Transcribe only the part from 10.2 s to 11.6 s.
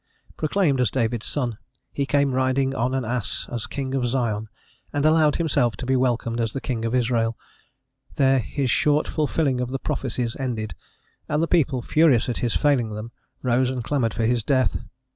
ended, and the